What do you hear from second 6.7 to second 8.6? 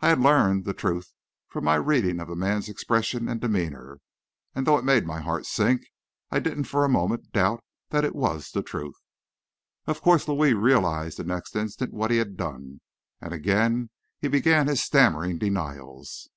a moment doubt that it was